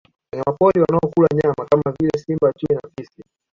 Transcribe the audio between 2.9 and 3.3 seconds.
fisi